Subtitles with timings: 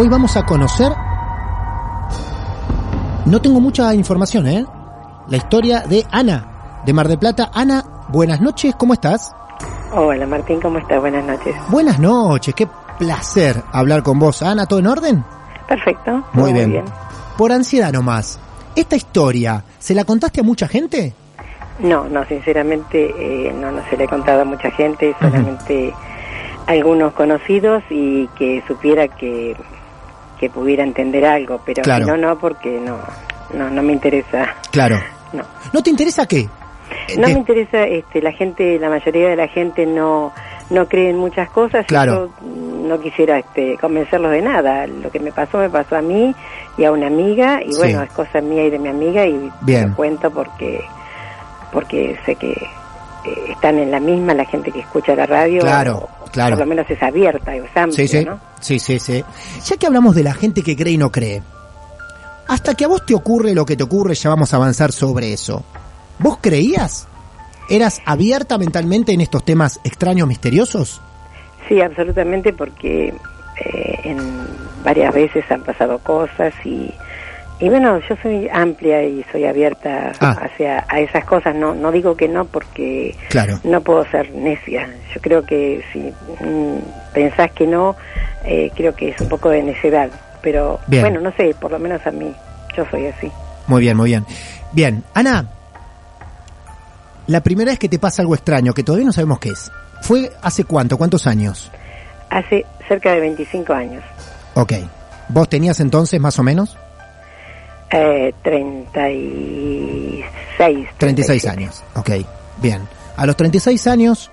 [0.00, 0.90] Hoy vamos a conocer.
[3.26, 4.64] No tengo mucha información, ¿eh?
[5.28, 7.50] La historia de Ana, de Mar del Plata.
[7.52, 9.36] Ana, buenas noches, ¿cómo estás?
[9.92, 11.02] Hola Martín, ¿cómo estás?
[11.02, 11.54] Buenas noches.
[11.68, 12.66] Buenas noches, qué
[12.98, 14.42] placer hablar con vos.
[14.42, 15.22] Ana, ¿todo en orden?
[15.68, 16.24] Perfecto.
[16.32, 16.82] Muy bien.
[17.36, 18.40] Por ansiedad nomás.
[18.74, 21.12] ¿Esta historia se la contaste a mucha gente?
[21.78, 25.92] No, no, sinceramente eh, no, no se le he contado a mucha gente, solamente
[26.66, 29.54] algunos conocidos y que supiera que,
[30.40, 32.06] que pudiera entender algo, pero Claro.
[32.06, 32.96] si no, no, porque no,
[33.54, 34.54] no, no me interesa.
[34.72, 34.98] Claro.
[35.32, 35.44] No.
[35.72, 36.40] ¿No te interesa qué?
[36.40, 36.48] Eh,
[37.16, 40.32] No de- me interesa, este, la gente, la mayoría de la gente no,
[40.70, 41.84] no cree en muchas cosas.
[41.84, 42.32] y Claro.
[42.42, 42.48] yo
[42.88, 44.88] no quisiera este, convencerlos de nada.
[44.88, 46.34] Lo que me pasó, me pasó a mí
[46.76, 47.78] y a una amiga, y Sí.
[47.78, 49.90] bueno, es cosa mía y de mi amiga, y Bien.
[49.90, 50.80] lo cuento porque,
[51.72, 55.60] porque sé que eh, están en la misma la gente que escucha la radio.
[55.60, 56.56] Claro, o claro.
[56.56, 58.24] Por lo menos es abierta, es amplia, Sí, sí.
[58.24, 58.40] ¿no?
[58.60, 59.24] Sí, sí, sí.
[59.64, 61.42] Ya que hablamos de la gente que cree y no cree,
[62.48, 65.32] hasta que a vos te ocurre lo que te ocurre, ya vamos a avanzar sobre
[65.32, 65.62] eso.
[66.18, 67.06] ¿Vos creías?
[67.68, 71.00] ¿Eras abierta mentalmente en estos temas extraños, misteriosos?
[71.68, 73.14] Sí, absolutamente, porque
[73.64, 74.18] eh, en
[74.82, 76.92] varias veces han pasado cosas y,
[77.60, 80.36] y bueno, yo soy amplia y soy abierta Ah.
[80.42, 81.54] hacia a esas cosas.
[81.54, 83.58] No, no digo que no porque Claro.
[83.64, 84.88] no puedo ser necia.
[85.14, 86.12] Yo creo que si
[86.44, 86.78] mm,
[87.12, 87.96] pensás que no,
[88.44, 90.10] eh, creo que es un poco de necedad.
[90.42, 91.02] Pero Bien.
[91.02, 92.34] bueno, no sé, por lo menos a mí,
[92.76, 93.30] yo soy así.
[93.66, 94.24] Muy bien, muy bien.
[94.72, 95.46] Bien, Ana,
[97.26, 99.70] la primera vez que te pasa algo extraño, que todavía no sabemos qué es,
[100.02, 100.96] ¿fue hace cuánto?
[100.96, 101.70] ¿Cuántos años?
[102.30, 104.02] Hace cerca de 25 años,
[104.54, 104.72] Ok.
[105.28, 106.76] ¿Vos tenías entonces más o menos?
[107.92, 110.86] Eh, 36.
[110.98, 111.82] 36 años.
[111.94, 112.10] Ok,
[112.62, 112.82] bien.
[113.16, 114.30] A los 36 años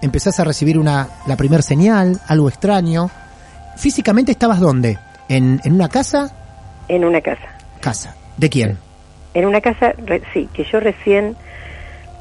[0.00, 3.10] empezás a recibir una la primer señal, algo extraño.
[3.76, 4.98] Físicamente estabas dónde?
[5.28, 6.30] ¿En, en una casa?
[6.88, 7.42] En una casa.
[7.80, 8.14] Casa.
[8.36, 8.78] ¿De quién?
[9.34, 11.36] En una casa, re- sí, que yo recién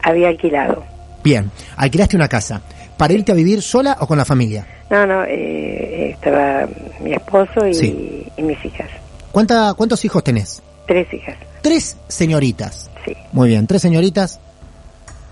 [0.03, 0.83] había alquilado.
[1.23, 1.50] Bien.
[1.77, 2.62] Alquilaste una casa.
[2.97, 4.65] ¿Para irte a vivir sola o con la familia?
[4.89, 6.67] No, no, eh, estaba
[7.01, 8.27] mi esposo y, Sí.
[8.37, 8.89] y mis hijas.
[9.31, 10.61] ¿Cuánta, ¿Cuántos hijos tenés?
[10.87, 12.89] Tres hijas, Tres señoritas.
[13.05, 13.13] sí.
[13.31, 14.39] Muy bien, tres señoritas,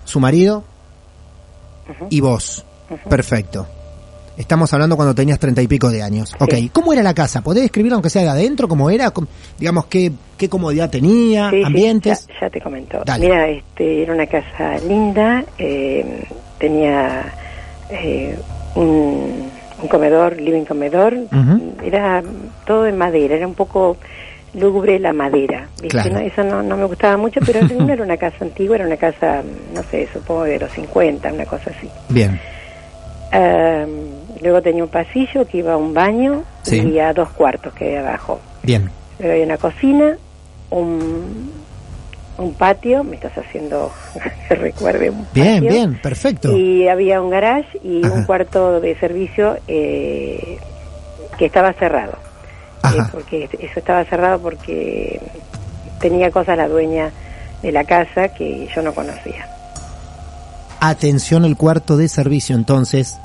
[0.06, 0.64] su marido
[2.10, 2.66] y vos.
[3.10, 3.68] Perfecto.
[4.36, 6.34] Estamos hablando cuando tenías treinta y pico de años.
[6.40, 6.70] Ok, Sí.
[6.74, 7.42] ¿cómo era la casa?
[7.44, 8.68] ¿Podés describirla aunque sea de adentro?
[8.68, 9.14] ¿Cómo era?
[9.60, 11.52] Digamos, ¿qué, qué comodidad tenía?
[11.52, 12.26] Sí, ¿Ambientes?
[12.28, 13.04] ya, ya te comento.
[13.06, 13.26] Dale.
[13.28, 16.24] Mira, este, era una casa linda, eh,
[16.58, 17.32] tenía
[17.92, 18.36] eh,
[18.76, 19.50] un,
[19.82, 21.16] un comedor, living comedor,
[21.84, 22.24] era
[22.66, 23.98] todo de madera, era un poco
[24.54, 25.88] lúgubre la madera, ¿viste?
[25.90, 26.14] Claro.
[26.14, 26.20] ¿no?
[26.20, 29.42] Eso no, no me gustaba mucho, pero no era una casa antigua, era una casa,
[29.74, 31.90] no sé, supongo de los 50, una cosa así.
[32.10, 32.40] Bien.
[33.32, 33.86] Eh,
[34.44, 36.80] luego tenía un pasillo que iba a un baño Sí.
[36.82, 38.40] y a dos cuartos que había abajo.
[38.62, 38.90] Bien.
[39.20, 40.18] Luego había una cocina,
[40.70, 41.52] un,
[42.38, 43.92] un patio, me estás haciendo
[44.48, 46.58] que recuerde un Bien, patio, bien, perfecto.
[46.58, 48.14] Y había un garage y Ajá.
[48.14, 50.58] un cuarto de servicio eh,
[51.38, 52.18] que estaba cerrado.
[52.84, 55.22] Eh, porque eso estaba cerrado porque
[56.00, 57.12] tenía cosas la dueña
[57.62, 59.48] de la casa que yo no conocía.
[60.82, 63.18] Atención el cuarto de servicio, entonces.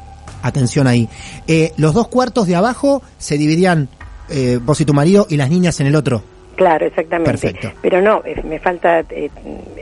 [0.43, 1.08] Atención ahí.
[1.49, 3.88] Eh, los dos cuartos de abajo se dividían
[4.28, 6.22] eh, vos y tu marido y las niñas en el otro.
[6.58, 7.31] Claro, exactamente.
[7.31, 7.70] Perfecto.
[7.81, 8.99] Pero no, eh, me falta.
[9.10, 9.31] eh,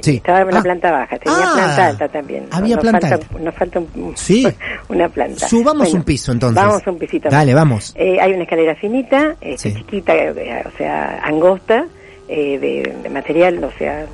[0.03, 0.17] Sí.
[0.17, 0.63] Estaba en la Ah.
[0.63, 1.53] planta baja, tenía Ah.
[1.55, 2.47] planta alta también.
[2.53, 3.39] Había nos planta falta, alta.
[3.43, 4.47] Nos falta un- Sí.
[4.91, 5.49] una planta.
[5.49, 6.63] Subamos Bueno, un piso entonces.
[6.63, 7.31] Vamos un pisito.
[7.31, 7.95] Dale, vamos.
[7.97, 9.75] Eh, hay una escalera finita, este, Sí.
[9.75, 11.87] chiquita, eh, o sea, angosta,
[12.29, 14.05] eh, de, de material, o sea,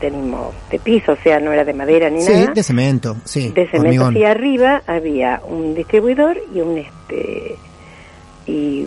[0.00, 2.52] del mismo, de piso, o sea, no era de madera ni Sí, nada.
[2.54, 3.50] de cemento, sí.
[3.50, 4.12] de cemento.
[4.12, 7.56] Y arriba había un distribuidor y un este
[8.46, 8.86] y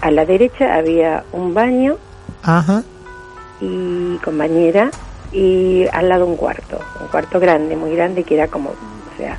[0.00, 1.96] a la derecha había un baño
[2.42, 2.82] Ajá.
[3.60, 4.90] y con bañera
[5.32, 9.38] y al lado un cuarto, un cuarto grande, muy grande que era como, o sea,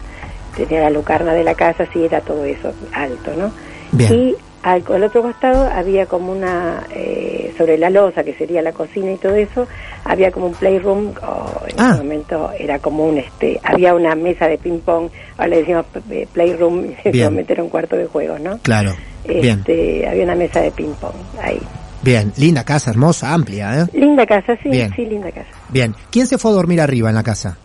[0.55, 3.51] tenía la lucarna de la casa, sí era todo eso alto, ¿no?
[3.91, 4.13] Bien.
[4.13, 8.71] Y al, al otro costado había como una, eh, sobre la losa, que sería la
[8.71, 9.67] cocina y todo eso,
[10.05, 11.89] había como un playroom, o en Ah.
[11.93, 15.85] ese momento era como un, este, había una mesa de ping pong, ahora le decimos
[16.11, 17.25] eh, playroom, y Bien.
[17.25, 18.59] momento era un cuarto de juegos, ¿no?
[18.59, 18.93] Claro.
[19.27, 19.59] Bien.
[19.59, 21.59] Este, había una mesa de ping pong ahí.
[22.03, 22.33] Bien.
[22.37, 23.85] Linda casa, hermosa, amplia, ¿eh?
[23.93, 24.91] Linda casa, sí, Bien.
[24.95, 25.49] sí, linda casa.
[25.69, 25.95] Bien.
[26.09, 27.57] ¿Quién se fue a dormir arriba en la casa?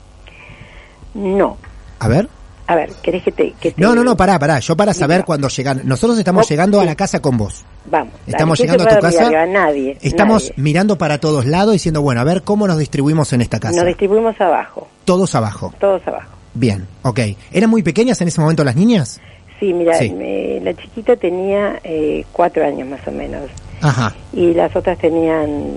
[1.14, 1.56] No.
[1.98, 2.28] A ver.
[2.68, 3.52] A ver, ¿querés que te...?
[3.60, 4.58] Que te- No, no, no, pará, pará.
[4.58, 5.82] Yo para saber cuando llegan.
[5.84, 7.64] Nosotros estamos Oh, llegando a la casa con vos.
[7.88, 8.12] Vamos.
[8.26, 9.26] Estamos ¿quién llegando a tu casa.
[9.26, 9.46] arriba?
[9.46, 9.96] Nadie.
[10.02, 10.54] Estamos nadie.
[10.62, 13.76] mirando para todos lados diciendo, bueno, a ver cómo nos distribuimos en esta casa.
[13.76, 15.72] Nos distribuimos abajo, Todos abajo.
[15.78, 16.28] todos abajo.
[16.54, 17.20] Bien, ok.
[17.52, 19.20] ¿Eran muy pequeñas en ese momento las niñas?
[19.60, 20.10] Sí, mira, Sí.
[20.10, 23.42] me- la chiquita tenía eh, cuatro años más o menos
[23.88, 24.14] Ajá.
[24.32, 25.72] y las otras tenían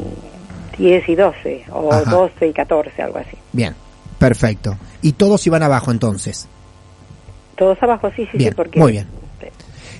[0.77, 2.09] 10 y 12 o Ajá.
[2.09, 3.37] 12 y 14, algo así.
[3.53, 3.75] Bien.
[4.17, 4.77] Perfecto.
[5.01, 6.47] Y todos iban abajo entonces.
[7.57, 8.79] Todos abajo, sí, sí, Bien, sí, porque...
[8.79, 9.07] muy bien.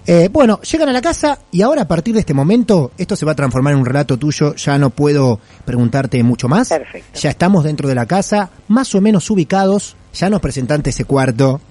[0.08, 3.28] Eh, bueno, llegan a la casa y ahora a partir de este momento esto se
[3.28, 4.56] va a transformar en un relato tuyo.
[4.56, 6.70] Ya no puedo preguntarte mucho más.
[6.70, 7.20] Perfecto.
[7.20, 9.96] Ya estamos dentro de la casa, más o menos ubicados.
[10.14, 11.62] Ya nos presentaste ese cuarto,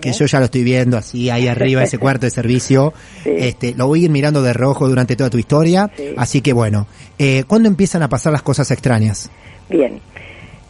[0.00, 2.92] Que yo ya lo estoy viendo así ahí arriba, ese cuarto de servicio.
[3.24, 3.30] Sí.
[3.36, 5.90] Este, lo voy a ir mirando de rojo durante toda tu historia.
[5.96, 6.14] Sí.
[6.16, 6.86] Así que bueno,
[7.18, 9.30] eh, ¿cuándo empiezan a pasar las cosas extrañas?
[9.68, 10.00] Bien.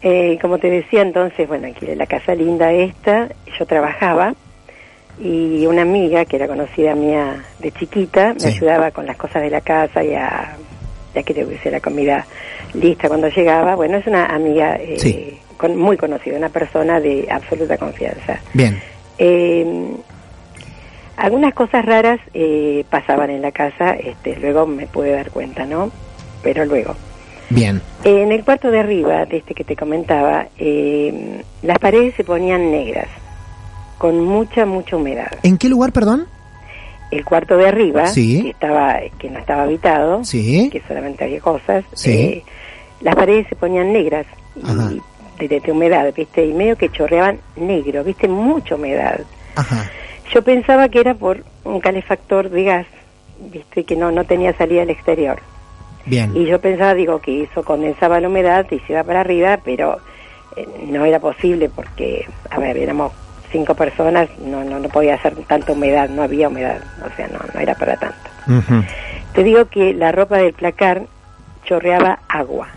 [0.01, 3.29] Eh, como te decía entonces, bueno, aquí la casa linda esta,
[3.59, 4.33] yo trabajaba
[5.21, 8.47] y una amiga que era conocida mía de chiquita me Sí.
[8.47, 10.55] ayudaba con las cosas de la casa y a,
[11.13, 12.25] ya que tuviese la comida
[12.73, 13.75] lista cuando llegaba.
[13.75, 15.37] Bueno, es una amiga eh, Sí.
[15.57, 18.39] con- muy conocida, una persona de absoluta confianza.
[18.53, 18.79] Bien,
[19.19, 19.95] Eh,
[21.17, 25.91] algunas cosas raras eh, pasaban en la casa, este, luego me pude dar cuenta, ¿no?
[26.41, 26.95] Pero luego.
[27.49, 27.81] bien.
[28.05, 32.71] En el cuarto de arriba, de este que te comentaba, eh, las paredes se ponían
[32.71, 33.07] negras,
[33.97, 35.31] con mucha, mucha humedad.
[35.43, 36.25] ¿En qué lugar, perdón?
[37.11, 38.43] El cuarto de arriba, Sí.
[38.43, 40.69] que, estaba, que no estaba habitado, Sí.
[40.71, 42.11] que solamente había cosas, Sí.
[42.11, 42.43] eh,
[43.01, 44.25] las paredes se ponían negras
[44.63, 44.91] Ajá.
[45.47, 46.45] De, de humedad, ¿viste?
[46.45, 48.27] Y medio que chorreaban negro, ¿viste?
[48.27, 49.21] Mucha humedad.
[49.55, 49.89] Ajá.
[50.33, 52.87] Yo pensaba que era por un calefactor de gas,
[53.51, 53.83] ¿viste?
[53.83, 55.39] Que no, no tenía salida al exterior.
[56.05, 56.35] Bien.
[56.35, 59.99] Y yo pensaba, digo, que eso condensaba la humedad y se iba para arriba, pero
[60.55, 63.11] eh, no era posible porque, a ver, éramos
[63.51, 67.39] cinco personas, no, no, no podía hacer tanta humedad, no había humedad, o sea, no,
[67.53, 68.29] no era para tanto.
[69.33, 71.03] Te digo que la ropa del placar
[71.65, 72.67] chorreaba agua.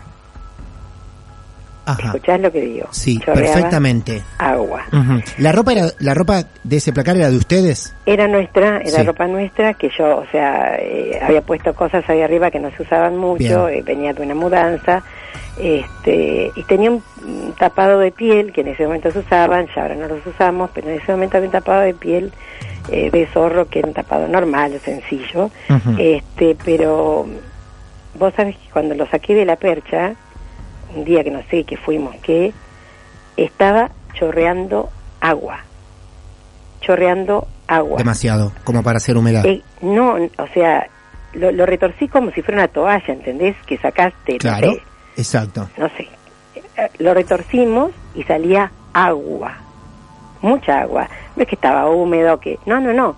[1.85, 2.07] Ajá.
[2.07, 2.87] ¿Escuchás lo que digo?
[2.91, 4.21] Sí, Chorreaba perfectamente.
[4.37, 4.83] Agua.
[5.37, 7.93] La ropa era, la ropa de ese placar era de ustedes.
[8.05, 9.03] Era nuestra, era Sí.
[9.03, 12.83] ropa nuestra, que yo, o sea, eh, había puesto cosas ahí arriba que no se
[12.83, 15.03] usaban mucho, eh, venía de una mudanza,
[15.59, 17.03] este, y tenía un
[17.59, 20.89] tapado de piel que en ese momento se usaban, ya ahora no los usamos, pero
[20.89, 22.31] en ese momento había un tapado de piel
[22.89, 25.51] eh, de zorro que era un tapado normal, sencillo,
[25.97, 27.25] este, pero
[28.17, 30.13] vos sabés que cuando lo saqué de la percha,
[30.95, 32.53] un día que no sé qué fuimos, que
[33.37, 35.59] estaba chorreando agua,
[36.81, 37.97] chorreando agua.
[37.97, 39.45] Demasiado, como para hacer humedad.
[39.45, 40.87] Eh, no, o sea,
[41.33, 43.55] lo, lo retorcí como si fuera una toalla, ¿entendés?
[43.65, 44.81] Que sacaste, no claro, sé,
[45.17, 45.69] exacto.
[45.77, 46.07] no sé.
[46.55, 49.57] Eh, Lo retorcimos y salía agua,
[50.41, 51.09] mucha agua.
[51.35, 53.15] No es que estaba húmedo, que no, no, no,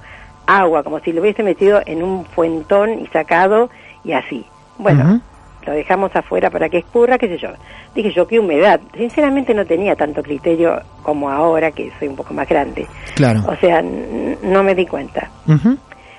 [0.48, 3.70] agua, como si lo hubiese metido en un fuentón y sacado
[4.04, 4.46] y así.
[4.78, 5.22] Bueno.
[5.66, 7.50] Lo dejamos afuera para que escurra, qué sé yo.
[7.94, 8.80] Dije yo, qué humedad.
[8.96, 12.88] Sinceramente no tenía tanto criterio como ahora, que soy un poco más grande.
[13.16, 13.44] Claro.
[13.48, 15.30] O sea, no me di cuenta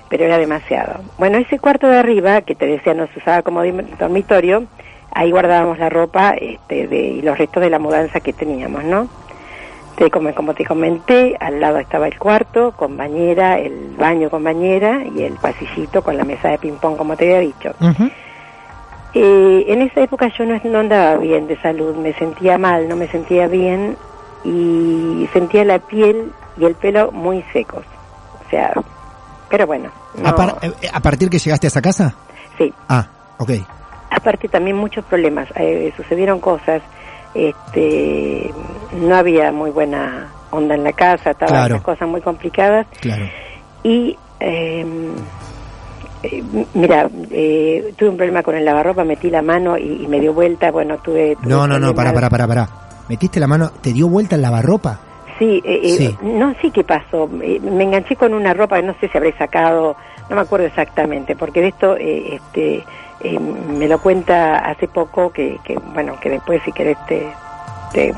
[0.08, 1.00] pero era demasiado.
[1.18, 3.62] Bueno, ese cuarto de arriba, que te decía no se usaba como
[3.98, 4.64] dormitorio,
[5.12, 9.08] ahí guardábamos la ropa este, de, y los restos de la mudanza que teníamos, ¿no?
[9.96, 14.44] Te, como, como te comenté, al lado estaba el cuarto con bañera, el baño con
[14.44, 17.74] bañera y el pasillito con la mesa de ping-pong, como te había dicho.
[17.80, 18.10] Ujú.
[19.18, 22.96] Eh, en esa época yo no, no andaba bien de salud, me sentía mal, no
[22.96, 23.96] me sentía bien
[24.44, 27.84] y sentía la piel y el pelo muy secos.
[28.46, 28.74] O sea,
[29.48, 29.88] pero bueno.
[30.22, 32.14] A, par- eh, a partir que llegaste a esa casa?
[32.58, 33.06] Sí, Ah,
[33.38, 33.50] ok.
[34.10, 36.82] aparte también muchos problemas, eh, sucedieron cosas,
[37.32, 38.50] este,
[38.92, 41.74] no había muy buena onda en la casa, estaban Claro.
[41.76, 43.24] las cosas muy complicadas Claro.
[43.82, 44.84] y eh,
[46.30, 46.42] eh,
[46.74, 50.32] mira, eh, tuve un problema con el lavarropa, metí la mano y, y me dio
[50.32, 51.36] vuelta, bueno, tuve...
[51.36, 52.68] tuve No, no, no, para, para, para, para.
[53.08, 54.98] Metiste la mano, te dio vuelta el lavarropa.
[55.38, 56.16] Sí, eh, eh, Sí.
[56.22, 57.28] no sé qué pasó.
[57.42, 59.94] Eh, me enganché con una ropa no sé si habré sacado,
[60.30, 62.84] no me acuerdo exactamente, porque de esto eh, este,
[63.78, 67.32] me lo cuenta hace poco, que, que, bueno, que después si querés te,
[67.92, 68.14] te-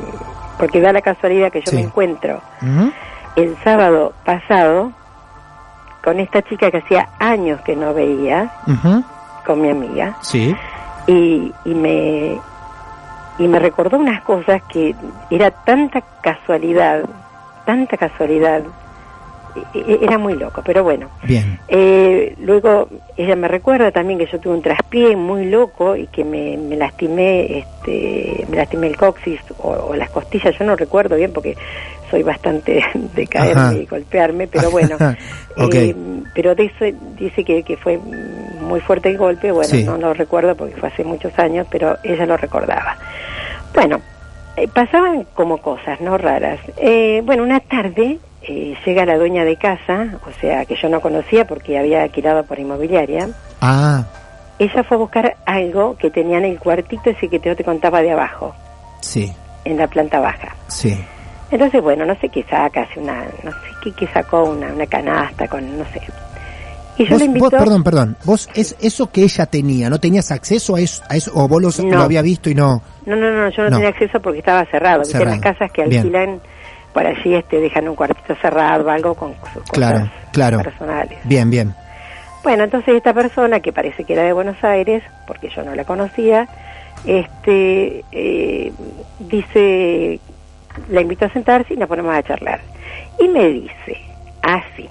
[0.58, 1.76] Porque da la casualidad que yo Sí.
[1.76, 2.40] me encuentro
[3.36, 4.92] el sábado pasado
[6.08, 8.50] con esta chica que hacía años que no veía,
[9.44, 10.56] con mi amiga, Sí.
[11.06, 12.38] y, y me
[13.38, 14.96] y me recordó unas cosas que
[15.28, 17.02] era tanta casualidad,
[17.66, 18.62] tanta casualidad,
[19.74, 21.08] era muy loco, pero bueno.
[21.24, 21.58] Bien.
[21.68, 26.24] Eh, luego ella me recuerda también que yo tuve un traspié muy loco y que
[26.24, 31.16] me, me lastimé, este, me lastimé el coxis o, o las costillas, yo no recuerdo
[31.16, 31.56] bien porque
[32.10, 32.82] soy bastante
[33.14, 33.74] de caerme Ajá.
[33.74, 34.96] y golpearme, pero bueno,
[35.56, 35.74] Ok.
[35.74, 35.94] eh,
[36.34, 37.98] pero de eso dice que, que fue
[38.60, 39.84] muy fuerte el golpe, bueno, Sí.
[39.84, 42.96] no lo recuerdo porque fue hace muchos años, pero ella lo recordaba.
[43.74, 44.00] Bueno,
[44.56, 46.18] eh, pasaban como cosas, ¿no?
[46.18, 46.60] Raras.
[46.76, 51.00] Eh, bueno, una tarde eh, llega la dueña de casa, o sea, que yo no
[51.00, 53.28] conocía porque había alquilado por inmobiliaria.
[53.60, 54.04] Ah,
[54.58, 58.02] Ella fue a buscar algo que tenía en el cuartito ese que yo te contaba
[58.02, 58.54] de abajo,
[59.00, 59.32] sí,
[59.64, 60.54] en la planta baja.
[60.68, 60.98] sí.
[61.50, 64.86] Entonces, bueno, no sé qué saca, hace una, no sé qué, qué sacó, una, una
[64.86, 66.02] canasta con, no sé.
[66.98, 67.44] Y yo Vos, le invito...
[67.48, 68.16] vos, perdón, perdón.
[68.24, 71.62] Vos, es eso que ella tenía, ¿no tenías acceso a eso, a eso o vos
[71.62, 71.96] los- No.
[71.96, 72.82] lo había visto y no?
[73.06, 73.76] No, no, no, yo no, No.
[73.76, 75.04] tenía acceso porque estaba cerrado.
[75.06, 75.30] Cerrado.
[75.30, 76.02] las casas que Bien.
[76.98, 80.58] Por allí este, dejan un cuartito cerrado, algo con sus cosas Claro, claro.
[80.60, 81.16] personales.
[81.22, 81.72] Bien, bien.
[82.42, 85.84] Bueno, entonces esta persona, que parece que era de Buenos Aires, porque yo no la
[85.84, 86.48] conocía,
[87.04, 88.72] este, eh,
[89.20, 90.18] dice,
[90.90, 92.60] la invito a sentarse y nos ponemos a charlar.
[93.20, 93.96] Y me dice,
[94.42, 94.88] así,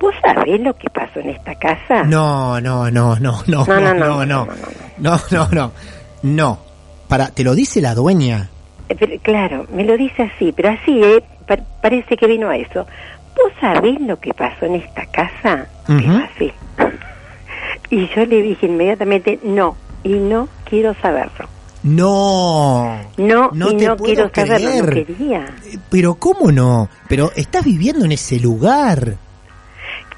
[0.00, 2.04] ¿vos sabés lo que pasó en esta casa?
[2.04, 4.48] No, no, no, no, no, No, no, no, no, no, no,
[4.96, 5.72] no, no, no,
[6.22, 6.58] no.
[7.06, 8.48] Para, te lo dice la dueña.
[8.88, 11.22] Eh, pero, claro, me lo dice así, pero así, ¿eh?
[11.46, 12.86] Pa- parece que vino a eso.
[13.36, 15.66] ¿Vos sabés lo que pasó en esta casa?
[15.88, 15.98] Ujú.
[15.98, 16.52] Pero así.
[17.90, 21.48] y yo le dije inmediatamente, no, y no quiero saberlo.
[21.82, 22.98] No.
[23.16, 25.46] No, No y te no puedo quiero saberlo, no quería.
[25.64, 26.88] Eh, Pero ¿cómo no?
[27.08, 29.14] Pero estás viviendo en ese lugar.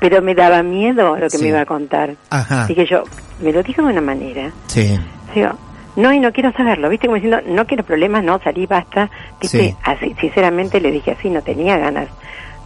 [0.00, 1.42] Pero me daba miedo lo que Sí.
[1.42, 2.14] me iba a contar.
[2.30, 2.62] Ajá.
[2.62, 3.04] Así que yo,
[3.42, 4.50] me lo dijo de una manera.
[4.68, 4.98] Sí.
[5.34, 5.50] Digo,
[5.96, 7.06] no, y no quiero saberlo, ¿viste?
[7.06, 9.10] Como diciendo, no quiero problemas, no, salí, basta.
[9.40, 9.70] ¿Viste?
[9.70, 9.76] Sí.
[9.82, 12.08] Así, sinceramente le dije así, no tenía ganas,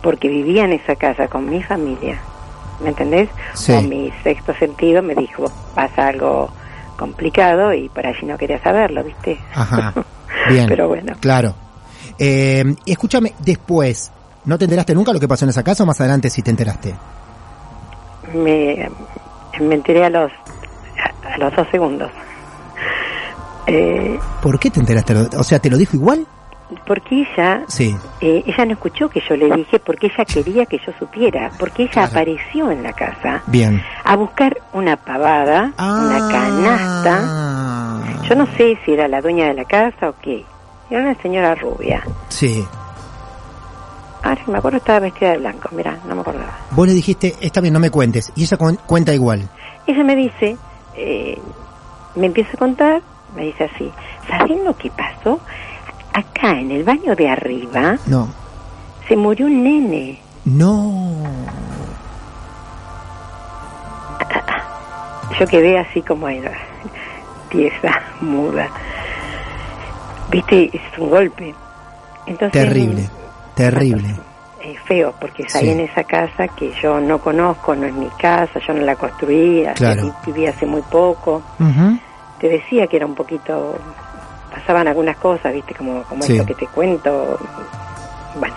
[0.03, 2.19] porque vivía en esa casa con mi familia,
[2.83, 3.29] ¿me entendés?
[3.55, 3.73] Sí.
[3.73, 6.51] O mi sexto sentido me dijo, pasa algo
[6.97, 9.39] complicado y por allí no quería saberlo, ¿viste?
[9.55, 9.93] Ajá.
[10.49, 10.67] Bien.
[10.69, 11.55] Pero bueno, Claro.
[12.19, 14.13] Eh, y escúchame, después,
[14.45, 16.51] ¿no te enteraste nunca lo que pasó en esa casa o más adelante sí te
[16.51, 16.95] enteraste?
[18.35, 18.89] me,
[19.61, 22.11] me enteré a los, a, a los dos segundos.
[23.67, 25.15] Eh, ¿Por qué te enteraste?
[25.37, 26.27] O sea, ¿te lo dijo igual?
[26.87, 27.95] porque ella Sí.
[28.21, 31.83] Eh, ella no escuchó que yo le dije porque ella quería que yo supiera, porque
[31.85, 32.09] ella Claro.
[32.09, 33.81] apareció en la casa Bien.
[34.03, 36.29] a buscar una pavada, una Ah.
[38.03, 38.29] canasta.
[38.29, 40.45] Yo no sé si era la dueña de la casa o qué.
[40.91, 42.03] Era una señora rubia.
[42.29, 42.65] Sí.
[44.23, 46.59] Ahora me acuerdo estaba vestida de blanco, mira, no me acordaba.
[46.71, 48.33] Vos le dijiste, está bien, no me cuentes.
[48.35, 49.49] Y ella cu- cuenta igual.
[49.87, 50.57] Ella me dice,
[50.97, 51.39] eh,
[52.17, 53.03] me empieza a contar,
[53.35, 53.91] me dice así,
[54.29, 55.41] ¿saben lo que pasó?
[56.13, 58.29] Acá en el baño de arriba No.
[59.09, 60.21] se murió un nene.
[60.45, 61.17] No.
[65.39, 66.53] Yo quedé así como era,
[67.51, 68.69] tiesa, muda.
[70.31, 71.55] Viste, es un golpe.
[72.27, 73.09] Entonces, Terrible,
[73.55, 74.15] terrible.
[74.63, 75.71] eh, feo, porque es ahí Sí.
[75.71, 79.67] en esa casa que yo no conozco, no es mi casa, yo no la construí,
[79.75, 80.15] Claro.
[80.25, 81.43] viví hace muy poco.
[81.59, 81.99] Ujú.
[82.45, 83.75] Te decía que era un poquito,
[84.53, 86.35] pasaban algunas cosas, viste, como, como Sí.
[86.35, 87.39] esto que te cuento.
[88.39, 88.55] Bueno,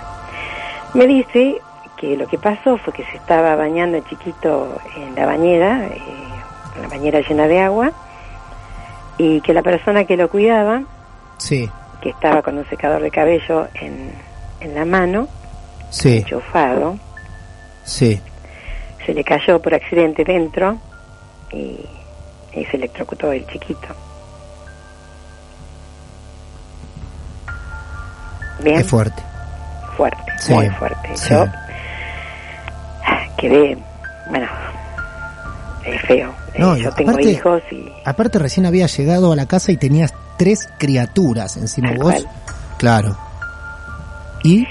[0.94, 1.62] me dice
[1.96, 6.01] que lo que pasó fue que se estaba bañando el chiquito en la bañera, eh,
[6.75, 7.94] en la bañera llena de agua,
[9.17, 10.82] y que la persona que lo cuidaba,
[11.38, 11.70] Sí,
[12.01, 14.12] que estaba con un secador de cabello en,
[14.60, 15.29] en la mano,
[15.91, 16.98] sí, enchufado,
[17.86, 18.22] sí.
[19.06, 20.75] se le cayó por accidente dentro
[21.53, 21.86] y,
[22.58, 23.88] y se electrocutó el chiquito.
[28.64, 29.22] Bien, Es fuerte.
[29.96, 31.16] fuerte, Sí, muy fuerte.
[31.16, 31.30] sí.
[31.30, 31.46] Yo
[33.38, 33.78] quedé,
[34.30, 34.48] bueno,
[35.86, 36.34] es feo.
[36.54, 39.78] Eh, No, yo tengo aparte- hijos y Aparte recién había llegado a la casa y
[39.78, 42.14] tenías tres criaturas encima Tal vos.
[42.14, 42.28] cual.
[42.78, 43.18] Claro.
[44.44, 44.68] ¿Y?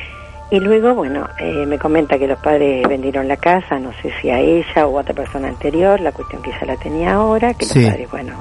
[0.51, 4.31] Y luego, bueno, eh, me comenta que los padres vendieron la casa, no sé si
[4.31, 7.65] a ella o a otra persona anterior, la cuestión que ella la tenía ahora, que
[7.67, 7.81] Sí.
[7.81, 8.33] los padres, bueno,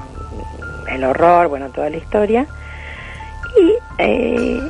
[0.88, 2.46] el horror, bueno, toda la historia.
[3.60, 4.60] Y eh,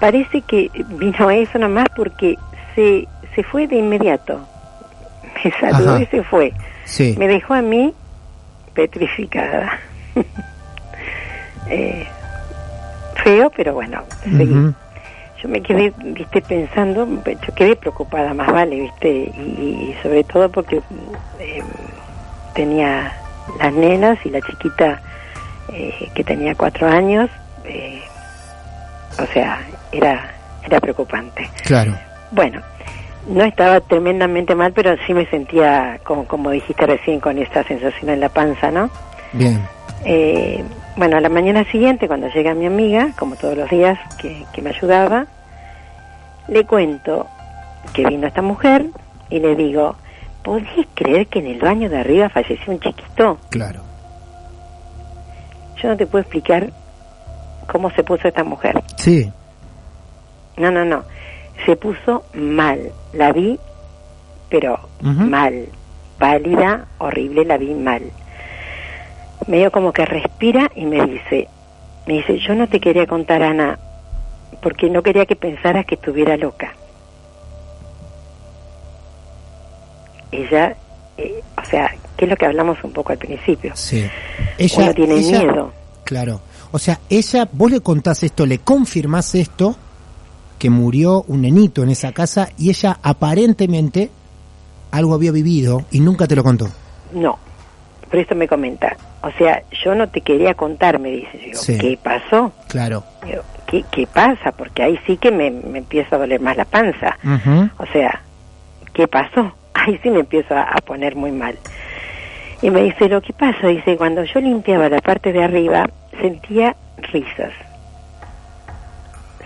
[0.00, 2.38] parece que vino eso nomás porque
[2.74, 4.40] se, se fue de inmediato.
[5.44, 6.02] Me saludó Ajá.
[6.02, 6.52] y se fue.
[6.84, 7.14] Sí.
[7.18, 7.92] Me dejó a mí
[8.74, 9.78] petrificada.
[11.68, 12.04] Eh,
[13.22, 14.72] feo, pero bueno, seguí.
[15.42, 20.50] Yo me quedé, viste, pensando, yo quedé preocupada, más vale, viste, y, y sobre todo
[20.50, 20.82] porque
[21.38, 21.62] eh,
[22.54, 23.12] tenía
[23.58, 25.00] las nenas y la chiquita
[25.72, 27.30] eh, que tenía cuatro años,
[27.64, 28.02] eh,
[29.18, 29.60] o sea,
[29.92, 30.30] era,
[30.64, 31.48] era preocupante.
[31.64, 31.96] Claro.
[32.32, 32.60] Bueno,
[33.28, 38.10] no estaba tremendamente mal, pero sí me sentía, como, como dijiste recién, con esta sensación
[38.10, 38.90] en la panza, ¿no?
[39.32, 39.60] Bien.
[40.04, 40.62] Eh,
[40.96, 44.62] bueno, a la mañana siguiente, cuando llega mi amiga, como todos los días que, que
[44.62, 45.26] me ayudaba,
[46.48, 47.26] le cuento
[47.92, 48.86] que vino esta mujer
[49.30, 49.96] y le digo,
[50.42, 53.38] ¿podés creer que en el baño de arriba falleció un chiquito?
[53.50, 53.80] Claro.
[55.80, 56.70] Yo no te puedo explicar
[57.66, 58.82] cómo se puso esta mujer.
[58.96, 59.32] Sí.
[60.56, 61.04] No, no, no.
[61.64, 62.92] Se puso mal.
[63.12, 63.58] La vi,
[64.48, 65.66] pero mal.
[66.18, 68.02] Pálida, horrible, la vi mal.
[69.46, 71.48] Medio como que respira y me dice,
[72.06, 73.78] me dice, yo no te quería contar, Ana,
[74.62, 76.72] porque no quería que pensaras que estuviera loca.
[80.32, 80.76] Ella,
[81.16, 83.72] eh, o sea, ¿qué es lo que hablamos un poco al principio?
[83.74, 84.06] Sí.
[84.76, 85.72] Uno tiene ella- miedo.
[86.04, 86.40] Claro.
[86.72, 89.74] O sea, ella, vos le contás esto, le confirmás esto,
[90.58, 94.10] que murió un nenito en esa casa y ella aparentemente
[94.90, 96.68] algo había vivido y nunca te lo contó.
[97.12, 97.38] No,
[98.10, 98.96] por eso me comenta.
[99.22, 101.50] O sea, yo no te quería contar, me dice.
[101.52, 101.78] Yo, Sí.
[101.78, 102.52] ¿qué pasó?
[102.68, 103.04] Claro.
[103.24, 104.52] Digo, ¿qué, ¿Qué pasa?
[104.52, 107.16] Porque ahí sí que me, me empieza a doler más la panza.
[107.78, 108.20] O sea,
[108.92, 109.52] ¿qué pasó?
[109.74, 111.56] Ahí sí me empiezo a, a poner muy mal.
[112.60, 115.88] Y me dice, lo que pasa, dice, cuando yo limpiaba la parte de arriba,
[116.20, 116.76] sentía
[117.12, 117.52] risas.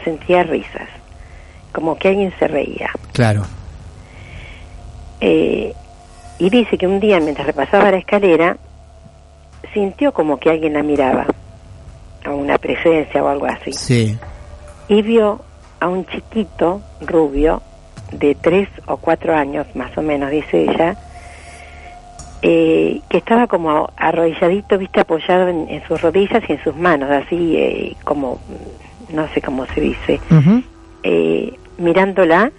[0.03, 0.88] Sentía risas.
[1.72, 2.90] Como que alguien se reía.
[3.12, 3.42] Claro.
[5.20, 5.74] Eh,
[6.38, 8.56] y dice que un día mientras repasaba la escalera,
[9.72, 11.26] sintió como que alguien la miraba,
[12.26, 13.72] o una presencia o algo así.
[13.72, 14.18] Sí.
[14.88, 15.40] Y vio
[15.80, 17.62] a un chiquito rubio
[18.12, 20.96] de tres o cuatro años, más o menos, dice ella,
[22.42, 27.10] eh, que estaba como arrodilladito, viste, apoyado en, en sus rodillas y en sus manos,
[27.10, 28.38] así eh, como,
[29.10, 30.20] no sé cómo se dice,
[31.02, 32.52] eh, mirándola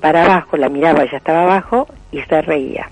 [0.00, 2.90] para abajo, la miraba, ella estaba abajo y se reía.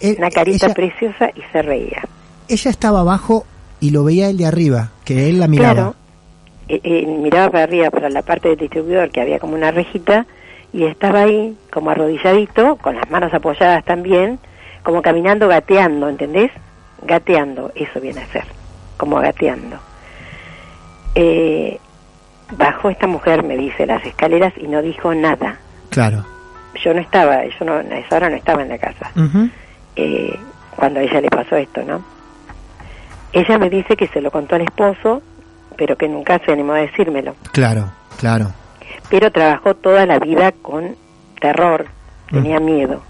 [0.00, 2.02] Eh, Una carita ella, preciosa y se reía.
[2.48, 3.46] ella estaba abajo
[3.80, 5.74] y lo veía él de arriba, que él la miraba.
[5.74, 5.94] Claro,
[6.68, 10.26] eh, eh, miraba para arriba, para la parte del distribuidor, que había como una rejita,
[10.72, 14.38] y estaba ahí como arrodilladito, con las manos apoyadas también,
[14.82, 16.50] como caminando, gateando, ¿entendés?
[17.02, 18.44] Gateando, eso viene a ser,
[18.96, 19.78] como gateando.
[21.14, 21.78] Eh,
[22.56, 25.58] bajó esta mujer, me dice, las escaleras y no dijo nada.
[25.90, 26.24] Claro.
[26.84, 29.10] Yo no estaba, yo no, a esa hora no estaba en la casa.
[29.16, 29.48] Ujú.
[29.96, 30.38] Eh,
[30.76, 32.02] cuando a ella le pasó esto, ¿no?
[33.32, 35.22] Ella me dice que se lo contó al esposo,
[35.76, 37.34] pero que nunca se animó a decírmelo.
[37.52, 38.52] Claro, claro.
[39.10, 40.96] Pero trabajó toda la vida con
[41.40, 41.86] terror,
[42.30, 43.02] tenía miedo.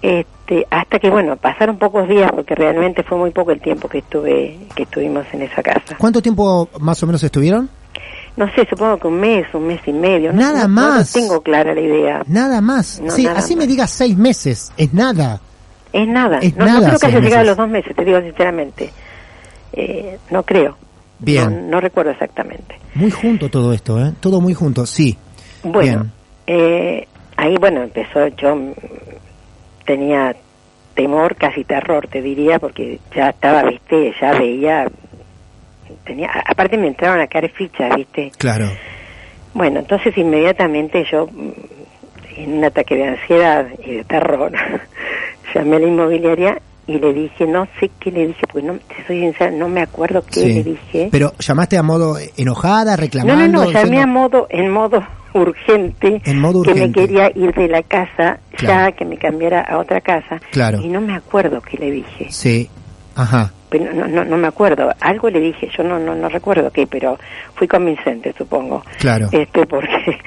[0.00, 3.98] Este, hasta que bueno, pasaron pocos días porque realmente fue muy poco el tiempo que
[3.98, 5.96] estuve que estuvimos en esa casa.
[5.98, 7.68] ¿Cuánto tiempo más o menos estuvieron?
[8.34, 10.32] no sé, supongo que un mes, un mes y medio.
[10.32, 11.12] no- Nada no- no más.
[11.12, 12.22] tengo clara la idea.
[12.26, 12.98] Nada más.
[13.00, 14.72] No, sí, nada así me digas seis meses.
[14.78, 15.40] Es nada.
[15.92, 16.38] Es nada.
[16.38, 18.90] Es no, nada, no creo que haya llegado a los dos meses, te digo sinceramente.
[19.72, 20.76] Eh, no creo.
[21.18, 21.64] Bien.
[21.64, 22.78] No, no recuerdo exactamente.
[22.94, 24.12] Muy junto todo esto, ¿eh?
[24.20, 25.16] Todo muy junto, sí.
[25.62, 26.06] Bueno,
[26.46, 28.58] eh, ahí bueno, empezó, yo
[29.84, 30.34] tenía
[30.94, 34.86] temor, casi terror, te diría, porque ya estaba, viste, ya veía,
[36.04, 38.32] tenía, aparte me entraron a caer fichas, viste.
[38.38, 38.68] Claro.
[39.54, 41.28] Bueno, entonces inmediatamente yo,
[42.36, 44.52] en un ataque de ansiedad y de terror,
[45.54, 49.06] llamé a la inmobiliaria y le dije, no sé qué le dije, porque no, te
[49.06, 50.52] soy sincera, no me acuerdo qué Sí.
[50.54, 51.08] le dije.
[51.12, 53.46] Pero llamaste a modo enojada, No, reclamando.
[53.46, 55.02] no, no, llamé diciendo- a modo, en modo
[55.34, 57.00] urgente, En modo que me urgente.
[57.00, 58.90] quería ir de la casa, Claro.
[58.90, 60.80] ya que me cambiara a otra casa, Claro.
[60.82, 62.68] y no me acuerdo qué le dije, Sí.
[63.14, 63.52] Ajá.
[63.70, 66.86] pero no, no, no me acuerdo, algo le dije, yo no, no, no recuerdo qué,
[66.86, 67.18] pero
[67.54, 69.28] fui convincente, supongo, Claro.
[69.32, 70.18] este, porque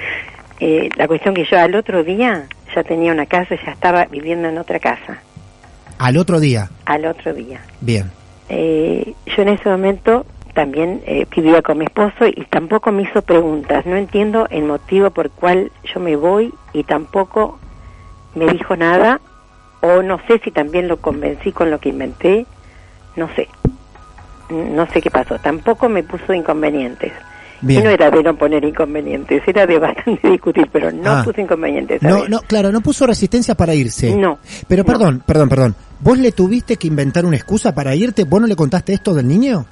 [0.60, 4.48] eh, la cuestión que yo al otro día ya tenía una casa, ya estaba viviendo
[4.50, 5.20] en otra casa,
[5.98, 6.70] Al otro día.
[6.86, 7.62] al otro día.
[7.82, 8.12] Bien.
[8.50, 13.22] Eh, yo en ese momento también eh, vivía con mi esposo y tampoco me hizo
[13.22, 13.86] preguntas.
[13.86, 17.60] No entiendo el motivo por cual yo me voy y tampoco
[18.36, 19.20] me dijo nada
[19.82, 22.46] o no sé si también lo convencí con lo que inventé.
[23.16, 23.48] No sé.
[24.50, 25.40] No sé qué pasó.
[25.40, 27.12] Tampoco me puso inconvenientes.
[27.62, 27.82] Bien.
[27.82, 31.22] Y no era de no poner inconvenientes, era de bastante discutir, pero no Ah.
[31.24, 32.02] puso inconvenientes.
[32.02, 32.30] No, ¿sabes?
[32.30, 34.16] no, claro, no puso resistencia para irse.
[34.16, 34.40] No.
[34.68, 34.88] Pero No.
[34.88, 35.76] perdón, perdón, perdón.
[36.00, 38.24] ¿Vos le tuviste que inventar una excusa para irte?
[38.26, 39.66] ¿Vos no le contaste esto del niño?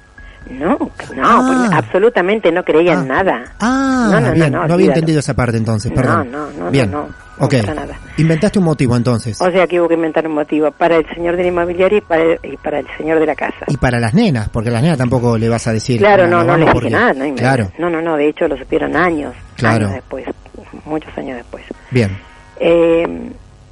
[0.50, 0.90] No, no,
[1.22, 1.42] Ah.
[1.46, 3.00] porque absolutamente no creía Ah.
[3.02, 3.44] en nada.
[3.60, 6.30] Ah, No, no, bien, no, había entendido esa parte entonces, perdón.
[6.30, 6.90] no, no, no, bien.
[6.90, 7.54] no, no ok.
[7.60, 7.98] pasa nada.
[8.16, 9.40] Inventaste un motivo entonces.
[9.40, 12.00] O sea que hubo que inventar un motivo para el señor de la inmobiliaria y
[12.00, 13.64] para el, y para el señor de la casa.
[13.68, 15.98] Y para las nenas, porque a las nenas tampoco le vas a decir.
[15.98, 17.12] claro, no, no vamos les dije porque- nada.
[17.14, 19.86] No, Claro, no, no, no, de hecho lo supieron años, Claro.
[19.86, 20.26] años después,
[20.84, 21.64] muchos años después.
[21.90, 22.16] bien.
[22.60, 23.06] Eh,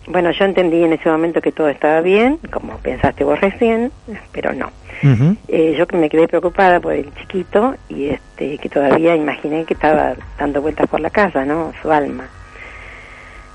[0.09, 3.93] bueno, yo entendí en ese momento que todo estaba bien, como pensaste vos recién,
[4.33, 4.71] pero no.
[5.05, 5.37] Ujú.
[5.49, 9.75] Eh, yo que me quedé preocupada por el chiquito y este que todavía imaginé que
[9.75, 11.73] estaba dando vueltas por la casa, ¿no?
[11.81, 12.25] Su alma.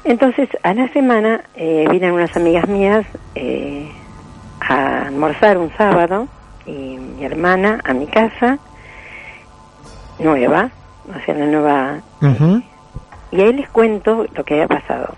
[0.08, 3.92] Entonces, a la semana eh, vienen unas amigas mías eh,
[4.62, 6.30] a almorzar un sábado
[6.66, 8.58] y mi hermana a mi casa,
[10.18, 10.72] nueva,
[11.10, 12.02] o sea, la nueva...
[13.32, 15.14] Y ahí les cuento lo que había pasado.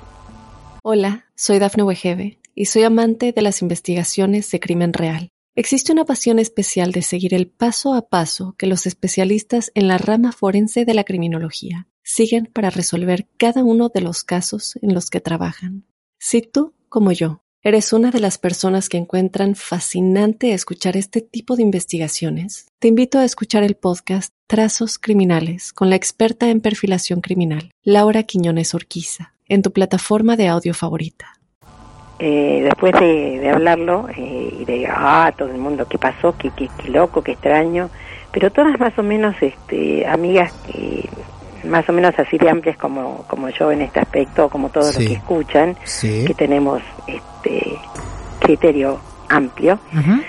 [0.81, 5.29] Hola, soy Dafne Wegebe y soy amante de las investigaciones de crimen real.
[5.53, 9.99] Existe una pasión especial de seguir el paso a paso que los especialistas en la
[9.99, 15.11] rama forense de la criminología siguen para resolver cada uno de los casos en los
[15.11, 15.83] que trabajan.
[16.17, 21.55] Si tú, como yo, eres una de las personas que encuentran fascinante escuchar este tipo
[21.55, 27.21] de investigaciones, te invito a escuchar el podcast Trazos Criminales con la experta en perfilación
[27.21, 31.35] criminal, Laura Quiñones Orquiza, en tu plataforma de audio favorita.
[32.17, 36.35] Eh, después de, hablarlo eh, y de, ah, todo el mundo, ¿qué pasó?
[36.35, 37.91] ¿Qué, qué, qué loco, qué extraño?
[38.31, 41.07] Pero todas más o menos este, amigas que
[41.65, 44.99] más o menos así de amplias como, como yo en este aspecto, como todos Sí.
[45.03, 46.23] los que escuchan, Sí.
[46.25, 47.77] que tenemos este
[48.39, 50.21] criterio amplio, Ujú.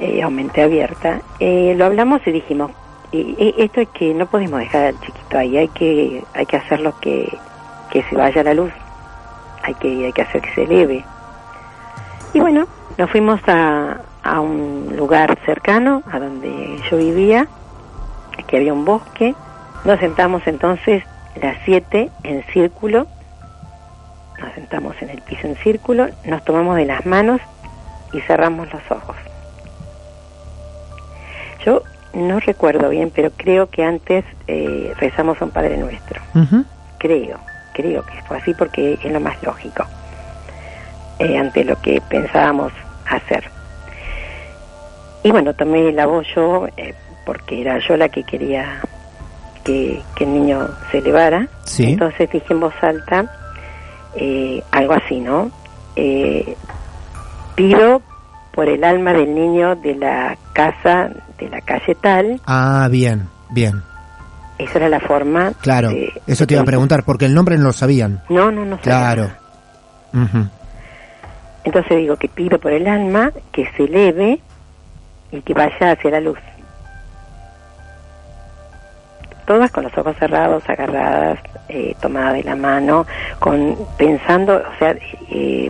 [0.00, 2.70] eh, o mente abierta, eh, lo hablamos y dijimos,
[3.12, 6.94] eh, esto es que no podemos dejar al chiquito ahí, hay que, hay que hacerlo
[7.00, 7.28] que,
[7.90, 8.72] que se vaya la luz,
[9.62, 11.04] hay que, hay que hacer que se eleve.
[12.32, 12.66] Y bueno,
[12.98, 17.46] nos fuimos a, a un lugar cercano a donde yo vivía,
[18.48, 19.34] que había un bosque,
[19.84, 21.04] nos sentamos entonces
[21.40, 23.06] las siete en círculo,
[24.38, 27.40] nos sentamos en el piso en círculo, nos tomamos de las manos
[28.12, 29.16] y cerramos los ojos.
[31.64, 36.20] Yo no recuerdo bien, pero creo que antes eh, rezamos a un Padre Nuestro.
[36.98, 37.38] Creo,
[37.72, 39.84] creo que fue así porque es lo más lógico
[41.18, 42.72] eh, ante lo que pensábamos
[43.08, 43.44] hacer.
[45.22, 46.94] Y bueno, tomé la voz yo eh,
[47.24, 48.80] porque era yo la que quería
[49.64, 51.48] que, que el niño se elevara.
[51.64, 51.84] Sí.
[51.92, 53.24] Entonces dije en voz alta
[54.16, 55.50] eh, algo así, ¿no?
[55.96, 56.56] Eh,
[57.54, 58.02] pido
[58.52, 62.40] por el alma del niño de la casa de la calle tal.
[62.46, 63.82] Ah, bien, bien.
[64.58, 65.52] Esa era la forma.
[65.60, 68.22] Claro, de- eso te iba a preguntar, porque el nombre no lo sabían.
[68.28, 68.78] No, no, no.
[68.78, 69.30] Claro.
[71.64, 74.40] Entonces digo que pido por el alma que se eleve
[75.32, 76.38] y que vaya hacia la luz.
[79.46, 83.06] Todas con los ojos cerrados, agarradas, eh, tomadas de la mano,
[83.38, 84.96] con pensando, o sea,
[85.30, 85.68] eh,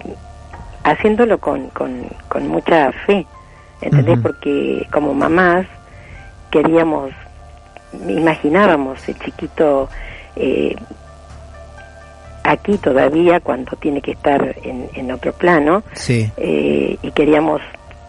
[0.85, 3.27] haciéndolo con, con, con mucha fe,
[3.81, 4.19] ¿entendés?
[4.21, 5.67] Porque como mamás
[6.51, 7.11] queríamos
[8.09, 9.89] imaginábamos el chiquito
[10.37, 10.75] eh,
[12.43, 16.31] aquí todavía cuando tiene que estar en, en otro plano Sí.
[16.37, 17.61] eh, y queríamos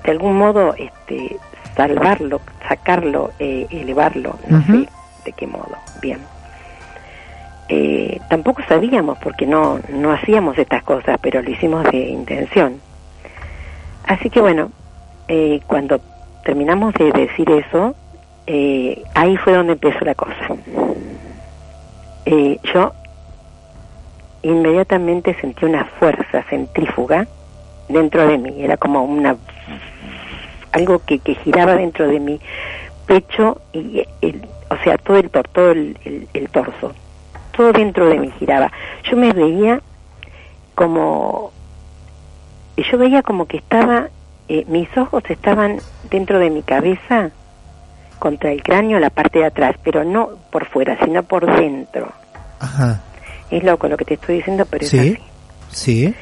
[0.03, 1.37] de algún modo este,
[1.75, 4.87] salvarlo, sacarlo, eh, elevarlo, no sé
[5.25, 5.75] de qué modo.
[6.01, 6.19] Bien.
[7.67, 12.79] Eh, tampoco sabíamos porque no, no hacíamos estas cosas, pero lo hicimos de intención.
[14.05, 14.71] Así que bueno,
[15.27, 15.99] eh, cuando
[16.43, 17.95] terminamos de decir eso,
[18.45, 20.47] eh, ahí fue donde empezó la cosa.
[22.25, 22.93] Eh, yo
[24.43, 27.27] inmediatamente sentí una fuerza centrífuga
[27.89, 29.35] dentro de mí, era como una
[30.71, 32.39] algo que, que giraba dentro de mi
[33.07, 34.47] pecho y el,
[34.85, 36.93] sea todo el tor- todo el, el- el torso
[37.57, 38.71] todo dentro de mí giraba
[39.09, 39.81] yo me veía
[40.75, 41.51] como
[42.77, 44.07] yo veía como que estaba
[44.47, 47.31] eh, mis ojos estaban dentro de mi cabeza
[48.19, 52.11] contra el cráneo la parte de atrás pero no por fuera sino por dentro
[52.59, 53.01] Ajá.
[53.51, 54.99] es loco lo que te estoy diciendo pero es Sí.
[54.99, 55.17] así
[55.71, 56.15] Sí.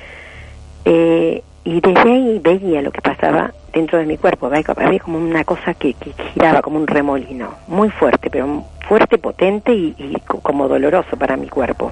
[0.85, 4.47] eh, y desde ahí veía lo que pasaba dentro de mi cuerpo.
[4.77, 9.73] Había como una cosa que, que giraba como un remolino, muy fuerte, pero fuerte, potente
[9.73, 11.91] y, y co- como doloroso para mi cuerpo.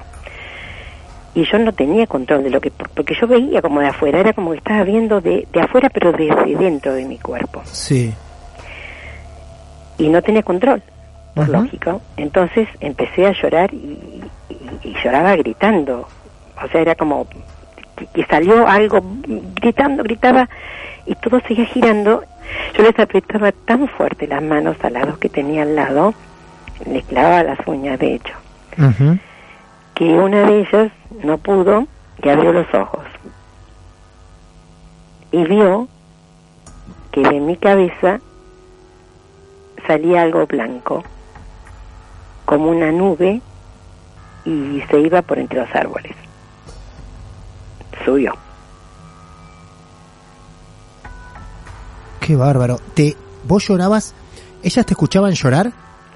[1.34, 4.32] Y yo no tenía control de lo que, porque yo veía como de afuera, era
[4.34, 7.62] como que estaba viendo de, de afuera, pero desde dentro de mi cuerpo.
[7.64, 8.12] Sí.
[9.98, 10.82] Y no tenía control,
[11.34, 12.00] por lógico.
[12.16, 16.06] Entonces empecé a llorar y, y- y lloraba gritando.
[16.62, 17.26] O sea, era como
[17.96, 19.00] que, que salió algo
[19.60, 20.48] gritando, gritaba
[21.06, 22.24] y todo seguía girando.
[22.76, 26.14] Yo les apretaba tan fuerte las manos a las dos que tenía al lado,
[26.86, 28.34] les clavaba las uñas, de hecho,
[29.94, 31.86] que una de ellas no pudo
[32.22, 33.04] y abrió los ojos.
[35.30, 35.88] Y vio
[37.10, 38.20] que de mi cabeza
[39.86, 41.04] salía algo blanco,
[42.44, 43.40] como una nube,
[44.44, 46.14] y se iba por entre los árboles.
[48.04, 48.34] Subió.
[52.24, 52.78] Qué bárbaro.
[52.94, 54.14] Te, ¿Vos llorabas?
[54.62, 55.72] ¿Ellas te escuchaban llorar?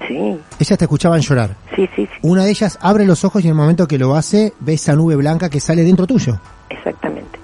[0.07, 1.55] Sí, Ellas te escuchaban llorar.
[1.75, 4.15] sí, sí, sí, Una de ellas abre los ojos y en el momento que lo
[4.15, 6.39] hace, ve esa nube blanca que sale dentro tuyo.
[6.69, 7.37] exactamente.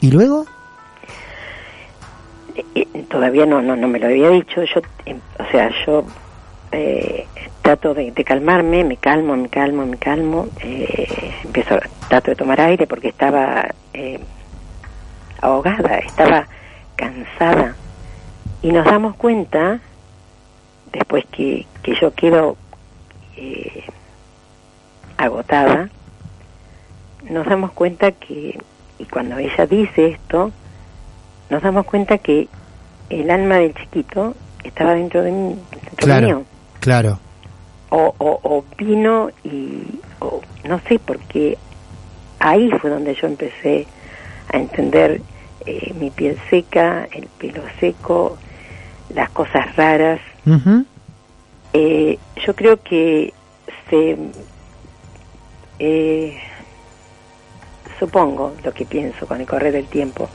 [0.00, 0.46] ¿Y luego?
[2.56, 4.62] Eh, eh, todavía no, no, no me lo había dicho.
[4.62, 6.04] Yo, eh, o sea, yo
[6.72, 7.26] eh,
[7.62, 10.48] trato de, de calmarme, me calmo, me calmo, me calmo.
[10.60, 11.76] Eh, empiezo,
[12.08, 14.20] trato de tomar aire porque estaba eh,
[15.40, 16.46] ahogada, estaba
[16.96, 17.74] cansada.
[18.62, 19.80] Y nos damos cuenta,
[20.92, 22.56] después que, que yo quedo
[23.36, 23.84] eh,
[25.16, 25.88] agotada,
[27.28, 28.58] nos damos cuenta que,
[28.98, 30.52] y cuando ella dice esto,
[31.50, 32.48] nos damos cuenta que
[33.10, 36.26] el alma del chiquito estaba dentro de mí, dentro Claro.
[36.26, 36.44] mío.
[36.80, 37.18] Claro.
[37.90, 39.82] O, o, o vino y,
[40.20, 41.56] o, no sé, porque
[42.40, 43.86] ahí fue donde yo empecé
[44.52, 45.20] a entender
[45.66, 48.36] eh, mi piel seca, el pelo seco,
[49.14, 50.20] las cosas raras.
[51.72, 53.32] Eh, yo creo que
[53.90, 54.16] se
[55.78, 56.38] eh,
[57.98, 60.28] supongo lo que pienso con el correr del tiempo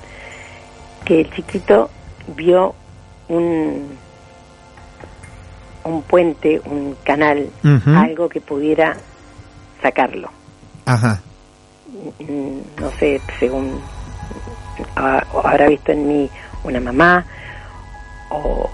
[1.05, 1.89] que el chiquito
[2.35, 2.75] vio
[3.29, 3.87] un
[5.85, 7.49] un puente un canal
[7.95, 8.97] algo que pudiera
[9.81, 10.29] sacarlo
[10.85, 11.21] Ajá.
[12.19, 13.79] Mm, no sé según
[14.95, 16.29] habrá visto en mí
[16.63, 17.25] una mamá
[18.29, 18.69] o,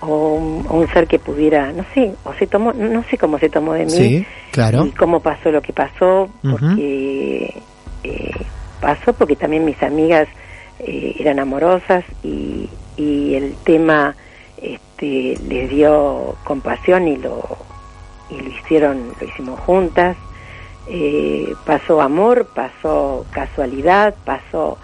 [0.00, 3.72] o un, ser que pudiera no sé o se tomó no sé cómo se tomó
[3.72, 4.84] de mí Sí, claro.
[4.86, 7.62] y cómo pasó lo que pasó porque
[8.02, 8.30] eh,
[8.80, 10.28] pasó porque también mis amigas
[10.80, 14.14] eh, eran amorosas y, y el tema
[14.60, 17.42] este les dio compasión y lo
[18.30, 20.16] y lo hicieron lo hicimos juntas
[20.86, 24.76] Eh, pasó amor pasó casualidad pasó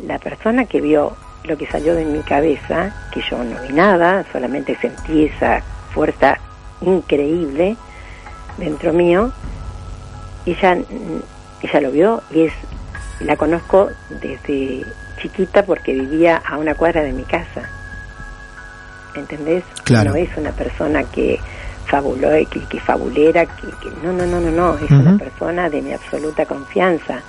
[0.00, 4.24] la persona que vio lo que salió de mi cabeza que yo no vi nada
[4.32, 5.62] solamente sentí esa
[5.94, 6.38] fuerza
[6.80, 7.76] increíble
[8.58, 9.32] dentro mío
[10.44, 10.76] ella
[11.62, 12.52] ella lo vio y es
[13.20, 13.88] la conozco
[14.20, 14.84] desde
[15.22, 17.62] chiquita porque vivía a una cuadra de mi casa
[19.14, 19.64] ¿entendés?
[19.84, 20.10] Claro.
[20.10, 21.40] no es una persona que
[21.86, 25.80] fabuló que, que fabulera que, que- no no no no no es una persona de
[25.80, 27.20] mi absoluta confianza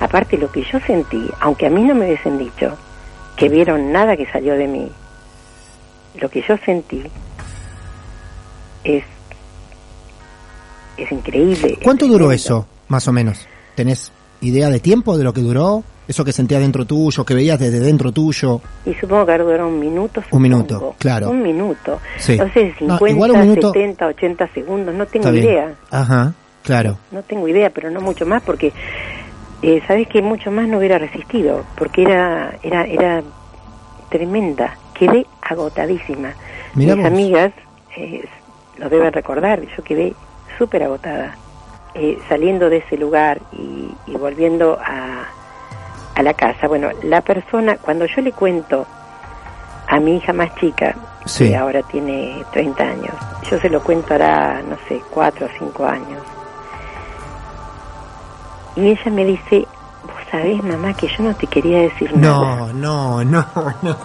[0.00, 2.76] aparte lo que yo sentí aunque a mí no me hubiesen dicho
[3.36, 4.90] que vieron nada que salió de mí
[6.20, 7.02] lo que yo sentí
[8.84, 9.04] es
[10.96, 13.46] es increíble ¿Cuánto es duró eso, más o menos?
[13.74, 15.82] ¿Tenés idea de tiempo de lo que duró?
[16.08, 18.60] Eso que sentías dentro tuyo, que veías desde dentro tuyo.
[18.84, 20.22] Y supongo que duró un minuto.
[20.32, 21.30] Un minuto, claro.
[21.30, 22.00] Un minuto.
[22.18, 22.36] Sí.
[22.36, 25.72] No sé, No, 50, igual un minuto- 70, 80 segundos, no tengo idea.
[25.90, 26.34] Ajá,
[26.64, 26.98] claro.
[27.12, 28.72] No tengo idea, pero no mucho más porque
[29.62, 33.22] eh, sabes que mucho más no hubiera resistido, porque era era era
[34.08, 34.76] tremenda.
[34.94, 36.32] Quedé agotadísima.
[36.74, 37.12] Mirá Mis vos.
[37.12, 37.52] amigas
[37.96, 38.24] eh,
[38.78, 40.14] lo deben recordar, yo quedé
[40.58, 41.36] súper agotada.
[41.94, 45.24] Eh, saliendo de ese lugar y, y volviendo a,
[46.14, 46.68] a la casa.
[46.68, 48.86] Bueno, la persona, cuando yo le cuento
[49.88, 50.94] a mi hija más chica,
[51.26, 51.48] Sí.
[51.50, 53.14] que ahora tiene 30 años,
[53.50, 56.22] yo se lo cuento hará, no sé, 4 o 5 años.
[58.76, 59.66] Y ella me dice,
[60.04, 62.72] vos sabés, mamá, que yo no te quería decir nada.
[62.72, 63.46] No, no, no,
[63.82, 63.96] no,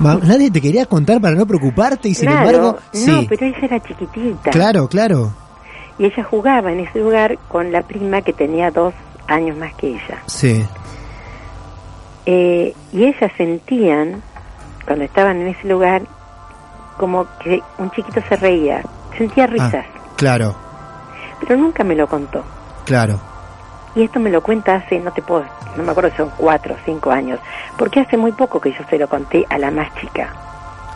[0.00, 0.18] no.
[0.24, 3.26] Nadie te quería contar para no preocuparte y sin embargo, no, sí.
[3.28, 4.50] pero ella era chiquitita.
[4.50, 5.32] Claro, claro.
[5.98, 8.94] Y ella jugaba en ese lugar con la prima que tenía dos
[9.26, 10.22] años más que ella.
[10.26, 10.64] Sí.
[12.26, 14.22] Eh, y ellas sentían,
[14.86, 16.02] cuando estaban en ese lugar,
[16.96, 18.82] como que un chiquito se reía,
[19.16, 20.54] sentía risas, Ah, claro,
[21.40, 22.42] pero nunca me lo contó.
[22.84, 23.20] claro.
[23.94, 25.44] Y esto me lo cuenta hace, no te puedo,
[25.76, 27.40] no me acuerdo si son cuatro o cinco años,
[27.76, 30.28] porque hace muy poco que yo se lo conté a la más chica.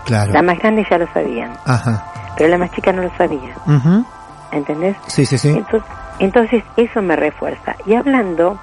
[0.05, 0.33] Claro.
[0.33, 2.05] La más grande ya lo sabían, Ajá.
[2.37, 4.05] pero la más chica no lo sabía, Ujú.
[4.53, 4.97] ¿entendés?
[5.09, 5.49] Sí, sí, sí.
[5.49, 7.75] Entonces, entonces eso me refuerza.
[7.87, 8.59] Y hablando,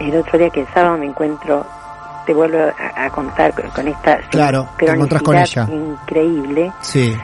[0.00, 1.64] el otro día que el sábado me encuentro,
[2.26, 2.58] te vuelvo
[2.96, 4.86] a, a contar con, con esta Claro, te
[5.22, 5.68] con ella.
[5.70, 7.16] increíble, Sí.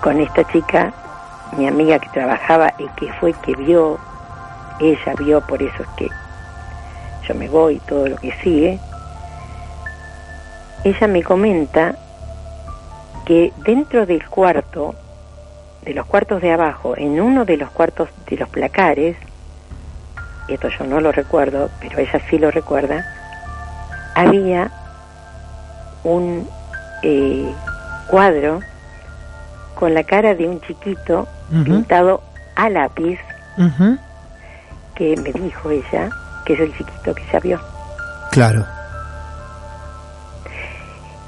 [0.00, 0.92] con esta chica,
[1.56, 3.98] mi amiga que trabajaba y que fue que vio,
[4.80, 6.08] ella vio, por eso es que
[7.26, 8.78] yo me voy y todo lo que sigue,
[10.84, 11.96] ella me comenta
[13.24, 14.94] que dentro del cuarto,
[15.82, 19.16] de los cuartos de abajo, en uno de los cuartos de los placares,
[20.48, 23.04] esto yo no lo recuerdo, pero ella sí lo recuerda,
[24.14, 24.70] había
[26.04, 26.46] un
[27.02, 27.50] eh,
[28.08, 28.60] cuadro
[29.74, 31.26] con la cara de un chiquito
[31.64, 32.22] pintado
[32.56, 33.18] a lápiz.
[34.94, 36.10] Que me dijo ella
[36.44, 37.60] que es el chiquito que ella vio.
[38.30, 38.64] Claro.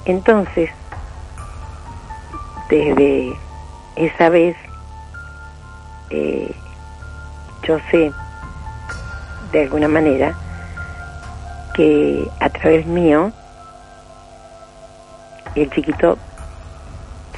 [0.05, 0.71] Entonces,
[2.69, 3.37] desde
[3.97, 4.57] esa vez,
[6.11, 6.55] eh,
[7.63, 8.13] yo sé,
[9.53, 10.35] de alguna manera,
[11.75, 13.33] que a través mío,
[15.55, 16.19] el chiquito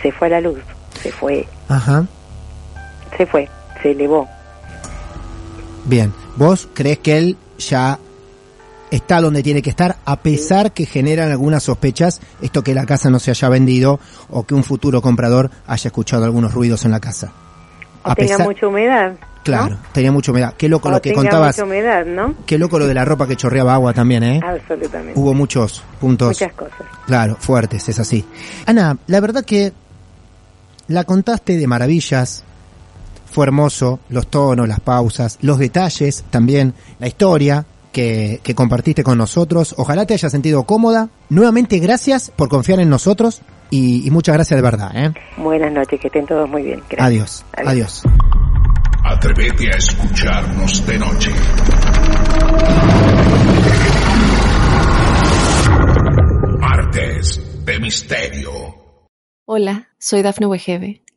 [0.02, 0.60] se fue a la luz,
[1.00, 2.04] se fue, Ajá.
[3.16, 3.48] se fue,
[3.82, 4.28] se elevó.
[5.88, 6.12] Bien.
[6.36, 7.98] ¿Vos crees que él ya
[8.90, 13.10] está donde tiene que estar a pesar que generan algunas sospechas esto que la casa
[13.10, 13.98] no se haya vendido
[14.30, 17.32] o que un futuro comprador haya escuchado algunos ruidos en la casa?
[18.04, 19.12] O A tenga pesar- mucha humedad.
[19.12, 19.28] ¿no?
[19.44, 20.52] Claro, tenía mucha humedad.
[20.58, 21.56] Qué loco O lo que tenga contabas.
[21.56, 22.34] mucha humedad, ¿no?
[22.44, 24.40] Qué loco lo de la ropa que chorreaba agua también, ¿eh?
[24.44, 25.18] Absolutamente.
[25.18, 26.28] Hubo muchos puntos.
[26.28, 26.82] Muchas cosas.
[27.06, 28.26] Claro, fuertes, es así.
[28.66, 29.72] Ana, la verdad que
[30.88, 32.44] la contaste de maravillas.
[33.30, 39.18] Fue hermoso, los tonos, las pausas, los detalles también, la historia que, que compartiste con
[39.18, 39.74] nosotros.
[39.76, 41.08] Ojalá te hayas sentido cómoda.
[41.28, 44.90] Nuevamente, gracias por confiar en nosotros y, y muchas gracias de verdad.
[44.94, 45.12] ¿eh?
[45.36, 46.82] Buenas noches, que estén todos muy bien.
[46.88, 47.44] Gracias.
[47.52, 48.02] Adiós, adiós.
[49.04, 51.30] Atrévete a escucharnos de noche.
[56.58, 58.50] Martes de Misterio.
[59.46, 61.02] Hola, soy Dafne Wegebe